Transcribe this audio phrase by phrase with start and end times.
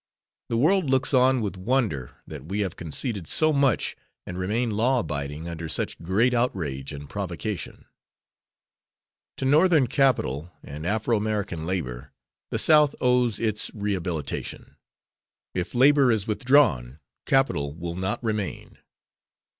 [0.49, 4.97] The world looks on with wonder that we have conceded so much and remain law
[5.01, 7.85] abiding under such great outrage and provocation.
[9.37, 12.13] To Northern capital and Afro American labor
[12.49, 14.75] the South owes its rehabilitation.
[15.53, 18.79] If labor is withdrawn capital will not remain.